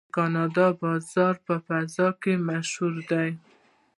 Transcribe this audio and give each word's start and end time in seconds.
د 0.05 0.05
کاناډا 0.17 0.67
بازو 0.79 1.27
په 1.45 1.55
فضا 1.65 2.07
کې 2.21 2.33
مشهور 2.47 2.93
دی. 3.09 3.29